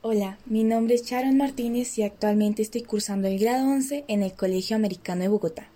[0.00, 4.32] Hola, mi nombre es Sharon Martínez y actualmente estoy cursando el grado 11 en el
[4.32, 5.70] Colegio Americano de Bogotá.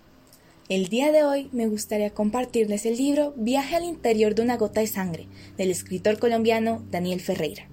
[0.69, 4.79] El día de hoy me gustaría compartirles el libro Viaje al interior de una gota
[4.79, 7.67] de sangre del escritor colombiano Daniel Ferreira.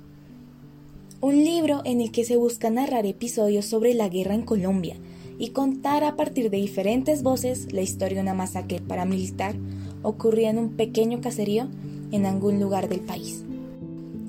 [1.20, 4.96] Un libro en el que se busca narrar episodios sobre la guerra en Colombia
[5.38, 9.54] y contar a partir de diferentes voces la historia de una masacre paramilitar
[10.02, 11.68] ocurrida en un pequeño caserío
[12.10, 13.44] en algún lugar del país.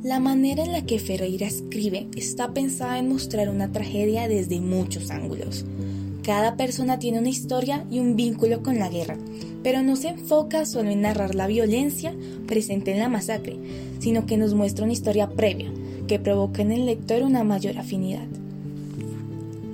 [0.04, 5.12] La manera en la que Ferreira escribe está pensada en mostrar una tragedia desde muchos
[5.12, 5.64] ángulos.
[6.24, 9.18] Cada persona tiene una historia y un vínculo con la guerra,
[9.62, 12.16] pero no se enfoca solo en narrar la violencia
[12.48, 13.58] presente en la masacre,
[14.00, 15.72] sino que nos muestra una historia previa
[16.08, 18.26] que provoca en el lector una mayor afinidad.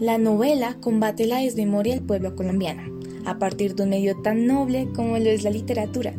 [0.02, 2.82] La novela combate la desmemoria del pueblo colombiano,
[3.26, 6.13] a partir de un medio tan noble como lo es la literatura,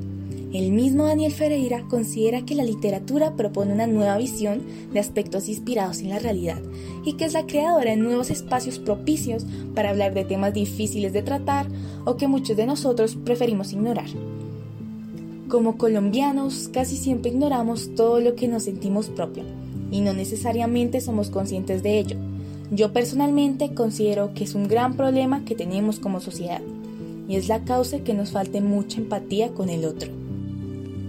[0.53, 4.63] el mismo Daniel Ferreira considera que la literatura propone una nueva visión
[4.95, 6.59] de aspectos inspirados en la realidad
[7.05, 11.21] y que es la creadora de nuevos espacios propicios para hablar de temas difíciles de
[11.21, 11.67] tratar
[12.07, 14.09] o que muchos de nosotros preferimos ignorar.
[15.49, 19.45] Como colombianos casi siempre ignoramos todo lo que nos sentimos propio
[19.91, 22.17] y no necesariamente somos conscientes de ello.
[22.71, 26.63] Yo personalmente considero que es un gran problema que tenemos como sociedad
[27.29, 30.28] y es la causa que nos falte mucha empatía con el otro.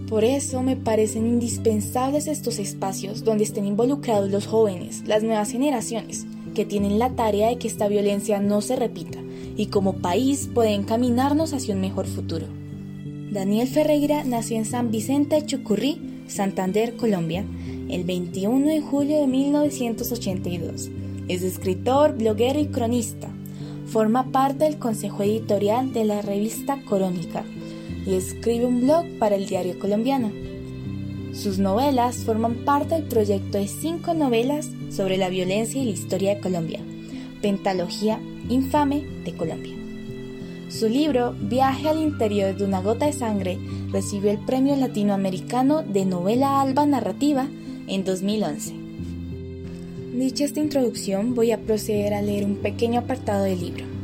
[0.10, 6.26] Por eso me parecen indispensables estos espacios donde estén involucrados los jóvenes, las nuevas generaciones,
[6.56, 9.20] que tienen la tarea de que esta violencia no se repita
[9.56, 12.48] y como país pueden encaminarnos hacia un mejor futuro.
[13.32, 17.46] Daniel Ferreira nació en San Vicente Chucurrí, Santander, Colombia,
[17.88, 20.90] el 21 de julio de 1982.
[21.28, 23.30] Es escritor, bloguero y cronista.
[23.86, 27.46] Forma parte del consejo editorial de la revista Corónica
[28.10, 30.32] y escribe un blog para el diario colombiano.
[31.32, 36.34] Sus novelas forman parte del proyecto de cinco novelas sobre la violencia y la historia
[36.34, 36.80] de Colombia,
[37.42, 39.76] Pentalogía Infame de Colombia.
[40.70, 43.60] Su libro Viaje al interior de una gota de sangre
[43.92, 47.48] recibió el Premio Latinoamericano de Novela Alba Narrativa
[47.88, 48.74] en 2011.
[50.16, 53.99] Dicha esta introducción, voy a proceder a leer un pequeño apartado del libro.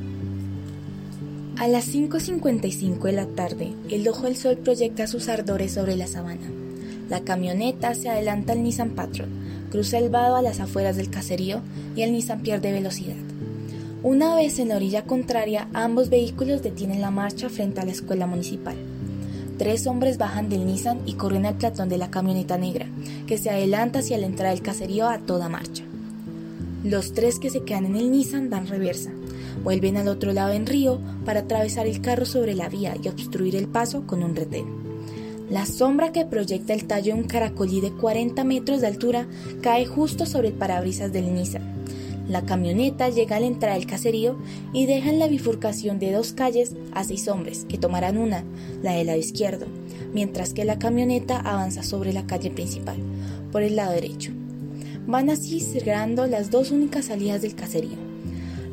[1.57, 6.05] A las 5.55 de la tarde, el ojo del sol proyecta sus ardores sobre la
[6.05, 6.51] sabana.
[7.09, 9.29] La camioneta se adelanta al Nissan Patrol,
[9.71, 11.61] cruza el vado a las afueras del caserío
[11.95, 13.15] y el Nissan pierde velocidad.
[14.03, 18.27] Una vez en la orilla contraria, ambos vehículos detienen la marcha frente a la escuela
[18.27, 18.75] municipal.
[19.57, 22.87] Tres hombres bajan del Nissan y corren al platón de la camioneta negra,
[23.27, 25.83] que se adelanta hacia la entrada del caserío a toda marcha.
[26.83, 29.11] Los tres que se quedan en el Nissan dan reversa,
[29.63, 33.55] Vuelven al otro lado en río para atravesar el carro sobre la vía y obstruir
[33.55, 34.65] el paso con un retén.
[35.49, 39.27] La sombra que proyecta el tallo de un caracolí de 40 metros de altura
[39.61, 41.75] cae justo sobre el parabrisas del Nissan.
[42.27, 44.37] La camioneta llega a la entrada del caserío
[44.73, 48.43] y deja en la bifurcación de dos calles a seis hombres, que tomarán una,
[48.81, 49.67] la del lado izquierdo,
[50.11, 52.97] mientras que la camioneta avanza sobre la calle principal,
[53.51, 54.31] por el lado derecho.
[55.05, 58.04] Van así cerrando las dos únicas salidas del caserío.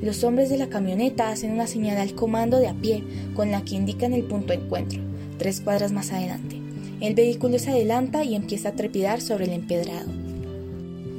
[0.03, 3.05] Los hombres de la camioneta hacen una señal al comando de a pie
[3.37, 5.01] con la que indican el punto de encuentro,
[5.39, 6.61] tres cuadras más adelante.
[7.01, 10.11] El vehículo se adelanta y empieza a trepidar sobre el empedrado.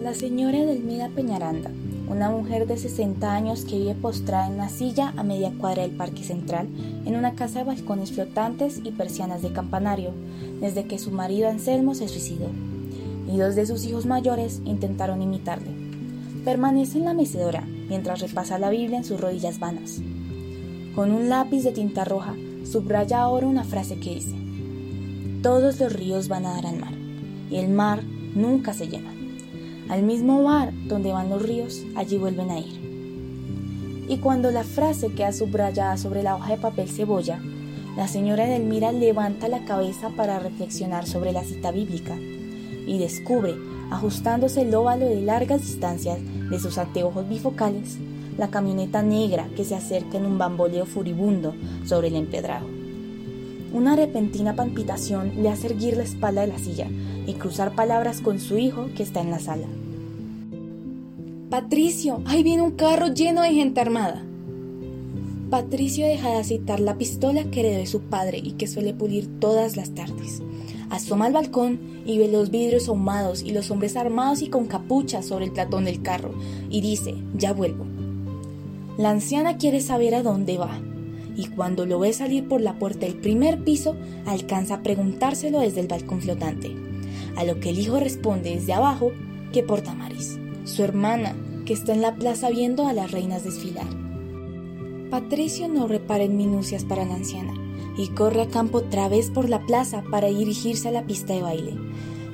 [0.02, 1.72] La señora Edelmira Peñaranda,
[2.10, 5.92] una mujer de 60 años que vive postrada en una silla a media cuadra del
[5.92, 6.68] Parque Central,
[7.06, 10.12] en una casa de balcones flotantes y persianas de campanario,
[10.60, 12.50] desde que su marido Anselmo se suicidó,
[13.34, 15.83] y dos de sus hijos mayores intentaron imitarle.
[16.44, 20.02] Permanece en la mecedora, mientras repasa la Biblia en sus rodillas vanas.
[20.94, 22.36] Con un lápiz de tinta roja,
[22.70, 24.36] subraya ahora una frase que dice,
[25.42, 26.94] Todos los ríos van a dar al mar,
[27.50, 28.04] y el mar
[28.36, 29.14] nunca se llena.
[29.88, 34.06] Al mismo bar donde van los ríos, allí vuelven a ir.
[34.10, 37.40] Y cuando la frase queda subrayada sobre la hoja de papel cebolla,
[37.96, 43.56] la señora Edelmira levanta la cabeza para reflexionar sobre la cita bíblica y descubre
[43.92, 46.20] ajustándose el óvalo de largas distancias
[46.54, 47.98] de sus anteojos bifocales,
[48.38, 52.68] la camioneta negra que se acerca en un bamboleo furibundo sobre el empedrado.
[53.74, 56.88] Una repentina palpitación le hace erguir la espalda de la silla
[57.26, 59.66] y cruzar palabras con su hijo que está en la sala.
[61.50, 64.24] Patricio, ahí viene un carro lleno de gente armada.
[65.50, 69.40] Patricio deja de citar la pistola que heredó de su padre y que suele pulir
[69.40, 70.44] todas las tardes.
[70.90, 75.22] Asoma al balcón y ve los vidrios ahumados y los hombres armados y con capucha
[75.22, 76.34] sobre el platón del carro
[76.70, 77.86] y dice, ya vuelvo.
[78.98, 80.80] La anciana quiere saber a dónde va
[81.36, 83.96] y cuando lo ve salir por la puerta del primer piso
[84.26, 86.76] alcanza a preguntárselo desde el balcón flotante,
[87.36, 89.12] a lo que el hijo responde desde abajo
[89.52, 91.36] que por Tamaris, su hermana,
[91.66, 93.88] que está en la plaza viendo a las reinas desfilar.
[95.10, 97.63] Patricio no repara en minucias para la anciana
[97.98, 101.42] y corre a campo otra vez por la plaza para dirigirse a la pista de
[101.42, 101.74] baile,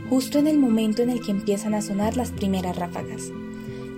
[0.09, 3.31] justo en el momento en el que empiezan a sonar las primeras ráfagas.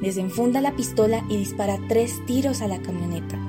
[0.02, 3.40] Desenfunda la pistola y dispara tres tiros a la camioneta,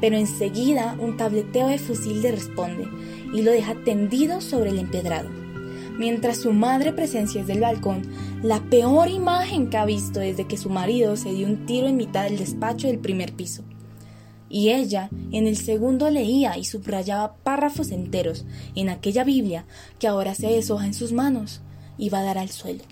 [0.00, 2.88] pero enseguida un tableteo de fusil le responde
[3.34, 5.28] y lo deja tendido sobre el empedrado.
[5.98, 8.02] Mientras su madre presencia desde el balcón
[8.42, 11.96] la peor imagen que ha visto desde que su marido se dio un tiro en
[11.96, 13.64] mitad del despacho del primer piso
[14.48, 19.66] y ella en el segundo leía y subrayaba párrafos enteros en aquella Biblia
[19.98, 21.60] que ahora se deshoja en sus manos
[21.96, 22.84] y va a dar al suelo.